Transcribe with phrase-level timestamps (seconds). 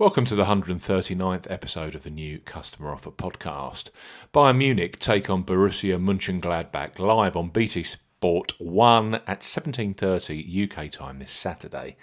[0.00, 3.90] Welcome to the 139th episode of the new Customer Offer Podcast.
[4.32, 11.18] Bayern Munich take on Borussia Mönchengladbach live on BT Sport 1 at 17.30 UK time
[11.18, 11.96] this Saturday.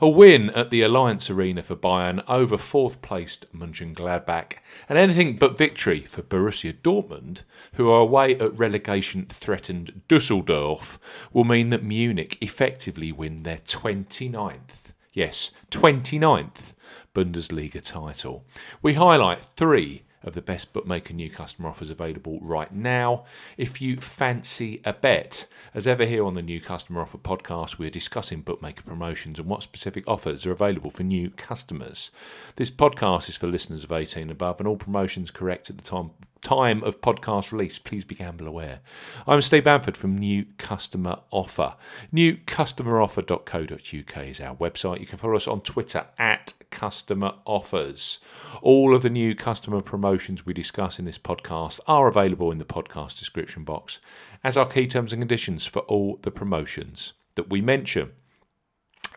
[0.00, 4.52] A win at the Allianz Arena for Bayern over fourth placed Mönchengladbach
[4.88, 7.38] and anything but victory for Borussia Dortmund,
[7.72, 11.00] who are away at relegation threatened Dusseldorf,
[11.32, 16.74] will mean that Munich effectively win their 29th, yes, 29th
[17.14, 18.44] Bundesliga title.
[18.82, 23.24] We highlight three of the best bookmaker new customer offers available right now.
[23.56, 27.90] If you fancy a bet, as ever here on the new customer offer podcast, we're
[27.90, 32.10] discussing bookmaker promotions and what specific offers are available for new customers.
[32.56, 35.82] This podcast is for listeners of 18 and above, and all promotions correct at the
[35.82, 36.10] time
[36.42, 38.80] time of podcast release, please be gamble aware.
[39.26, 41.74] I'm Steve Bamford from New Customer Offer.
[42.12, 45.00] Newcustomeroffer.co.uk is our website.
[45.00, 48.20] You can follow us on Twitter at Customer Offers.
[48.62, 52.64] All of the new customer promotions we discuss in this podcast are available in the
[52.64, 53.98] podcast description box,
[54.42, 58.12] as are key terms and conditions for all the promotions that we mention.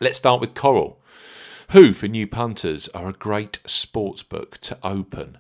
[0.01, 0.99] Let's start with Coral,
[1.69, 5.37] who, for new punters, are a great sports book to open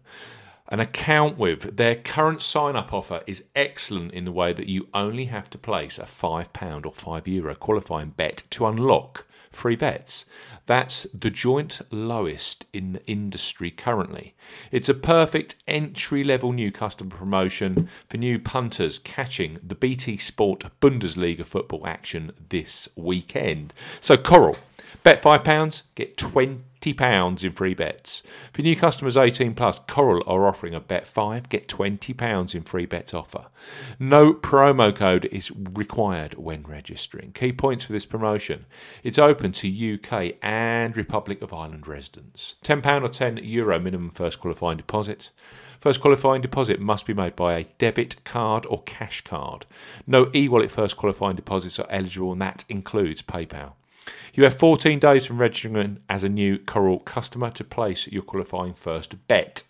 [0.69, 1.77] an account with.
[1.77, 5.57] Their current sign up offer is excellent in the way that you only have to
[5.57, 10.25] place a £5 or €5 Euro qualifying bet to unlock free bets.
[10.65, 14.33] That's the joint lowest in the industry currently.
[14.71, 20.65] It's a perfect entry level new customer promotion for new punters catching the BT Sport
[20.81, 23.73] Bundesliga football action this weekend.
[23.99, 24.57] So, Coral,
[25.03, 28.23] bet £5, get 20 £20 in free bets.
[28.51, 32.85] For new customers 18 plus, Coral are offering a bet 5, get £20 in free
[32.85, 33.45] bets offer.
[33.99, 37.31] No promo code is required when registering.
[37.31, 38.65] Key points for this promotion
[39.03, 42.55] it's open to UK and Republic of Ireland residents.
[42.63, 45.29] £10 or €10 Euro minimum first qualifying deposit.
[45.79, 49.65] First qualifying deposit must be made by a debit card or cash card.
[50.07, 53.73] No e wallet first qualifying deposits are eligible, and that includes PayPal.
[54.33, 58.73] You have 14 days from registering as a new Coral customer to place your qualifying
[58.73, 59.63] first bet.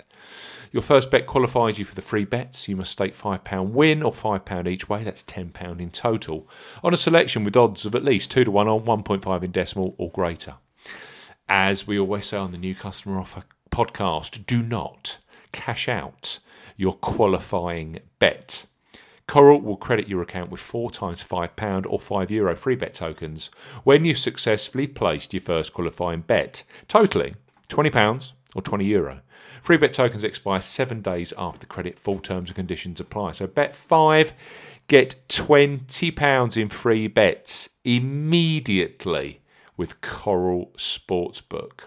[0.72, 2.68] Your first bet qualifies you for the free bets.
[2.68, 6.50] You must stake £5 win or £5 each way, that's £10 in total,
[6.84, 9.94] on a selection with odds of at least 2 to 1 on 1.5 in decimal
[10.00, 10.56] or greater.
[11.48, 15.20] As we always say on the new customer offer podcast, do not
[15.52, 16.40] cash out
[16.76, 18.66] your qualifying bet.
[19.28, 23.50] Coral will credit your account with four times £5 or €5 Euro free bet tokens
[23.84, 27.36] when you've successfully placed your first qualifying bet, totaling
[27.70, 28.86] £20 or €20.
[28.88, 29.22] Euro.
[29.62, 31.98] Free bet tokens expire seven days after credit.
[31.98, 33.32] Full terms and conditions apply.
[33.32, 34.34] So bet five,
[34.88, 39.42] get £20 in free bets immediately
[39.78, 41.86] with Coral Sportsbook.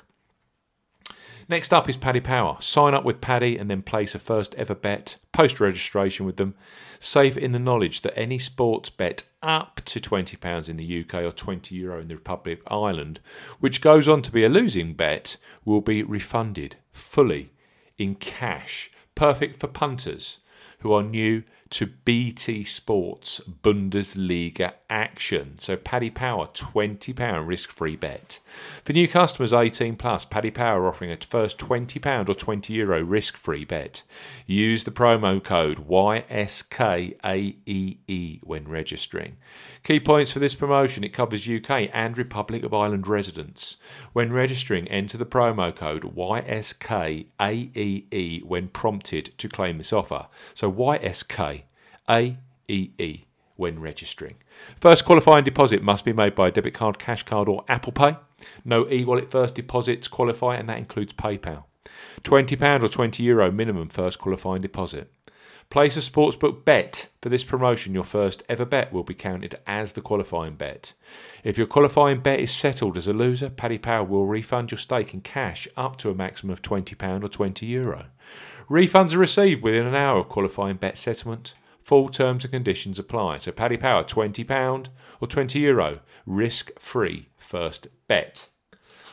[1.48, 2.56] Next up is Paddy Power.
[2.58, 6.56] Sign up with Paddy and then place a first ever bet post registration with them.
[6.98, 11.30] Safe in the knowledge that any sports bet up to £20 in the UK or
[11.30, 13.20] €20 Euro in the Republic of Ireland,
[13.60, 17.52] which goes on to be a losing bet, will be refunded fully
[17.96, 18.90] in cash.
[19.14, 20.40] Perfect for punters
[20.80, 25.58] who are new to BT Sports Bundesliga action.
[25.58, 28.40] So Paddy Power, £20 risk-free bet.
[28.84, 33.64] For new customers 18 plus, Paddy Power offering a first £20 or 20 euro risk-free
[33.64, 34.02] bet.
[34.46, 37.20] Use the promo code YSKAEE
[38.44, 39.36] when registering.
[39.82, 43.76] Key points for this promotion, it covers UK and Republic of Ireland residents.
[44.12, 47.26] When registering, enter the promo code YSKAEE
[48.44, 50.26] when prompted to claim this offer.
[50.54, 51.55] So YSK
[52.08, 53.24] AEE
[53.56, 54.36] when registering.
[54.80, 58.16] First qualifying deposit must be made by a debit card, cash card, or Apple Pay.
[58.64, 61.64] No e wallet first deposits qualify, and that includes PayPal.
[62.22, 65.10] £20 or €20 Euro minimum first qualifying deposit.
[65.68, 67.92] Place a sportsbook bet for this promotion.
[67.92, 70.92] Your first ever bet will be counted as the qualifying bet.
[71.42, 75.12] If your qualifying bet is settled as a loser, Paddy Power will refund your stake
[75.12, 78.06] in cash up to a maximum of £20 or €20 Euro.
[78.70, 81.54] Refunds are received within an hour of qualifying bet settlement.
[81.86, 83.38] Full terms and conditions apply.
[83.38, 84.88] So Paddy Power, £20
[85.20, 88.48] or €20 Euro, risk free first bet.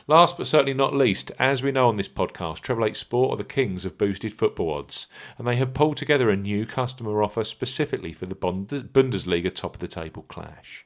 [0.08, 3.36] Last but certainly not least, as we know on this podcast, Treble Eight Sport are
[3.36, 5.06] the kings of boosted football odds,
[5.38, 9.80] and they have pulled together a new customer offer specifically for the Bundesliga top of
[9.80, 10.84] the table clash.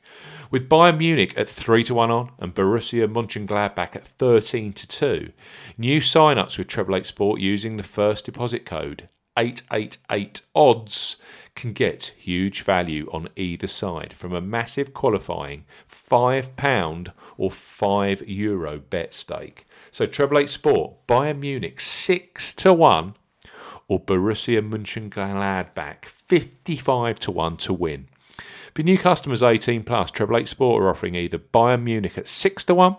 [0.50, 5.32] With Bayern Munich at 3 to 1 on and Borussia Mönchengladbach at 13 to 2,
[5.79, 9.08] new sign ups with Treble Eight Sport using the first deposit code
[9.38, 11.17] 888 odds
[11.55, 18.79] can get huge value on either side from a massive qualifying £5 or €5 Euro
[18.79, 19.64] bet stake.
[19.93, 23.14] So treble eight sport, Bayern Munich 6 to 1
[23.87, 28.08] or Borussia Mönchengladbach 55 to 1 to win.
[28.75, 32.64] For new customers 18 plus, Treble 8 Sport are offering either Bayern Munich at 6
[32.64, 32.96] to 1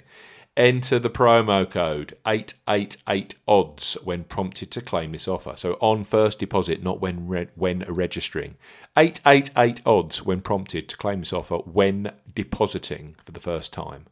[0.57, 5.55] enter the promo code 888 odds when prompted to claim this offer.
[5.57, 8.57] So on first deposit, not when re- when registering.
[8.97, 14.06] 888 odds when prompted to claim this offer when depositing for the first time.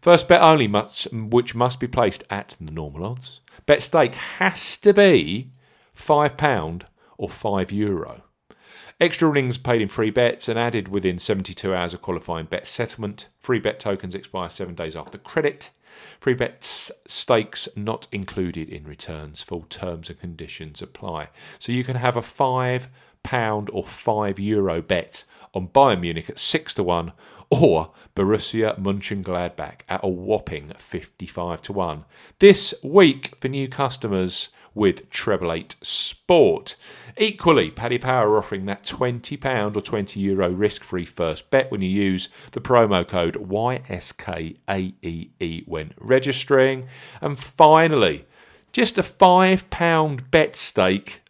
[0.00, 3.40] First bet only, must, which must be placed at the normal odds.
[3.66, 5.50] Bet stake has to be
[5.96, 6.82] £5
[7.16, 8.22] or €5 Euro.
[9.00, 13.28] Extra winnings paid in free bets and added within 72 hours of qualifying bet settlement.
[13.38, 15.70] Free bet tokens expire seven days after credit.
[16.20, 19.42] Free bets stakes not included in returns.
[19.42, 21.28] Full terms and conditions apply.
[21.58, 22.88] So you can have a five
[23.22, 25.24] pound or five euro bet
[25.54, 27.12] on Bayern Munich at six to one
[27.50, 32.04] or Borussia Mönchengladbach at a whopping 55 to 1.
[32.38, 36.76] This week for new customers with Treble 8 Sport.
[37.16, 41.80] Equally, Paddy Power are offering that £20 or €20 Euro risk free first bet when
[41.82, 44.58] you use the promo code YSKAEE
[45.66, 46.86] when registering.
[47.20, 48.26] And finally,
[48.72, 51.22] just a £5 bet stake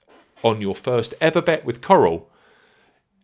[0.43, 2.31] on your first ever bet with Coral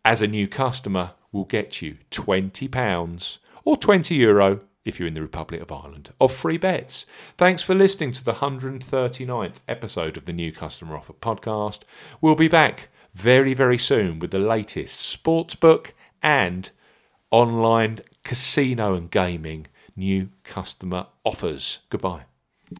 [0.04, 5.22] as a new customer will get you £20 or €20 Euro if you're in the
[5.22, 7.06] Republic of Ireland, of free bets.
[7.38, 11.80] Thanks for listening to the 139th episode of the New Customer Offer podcast.
[12.20, 16.70] We'll be back very, very soon with the latest sportsbook and
[17.30, 19.66] online casino and gaming
[19.96, 21.80] new customer offers.
[21.88, 22.24] Goodbye.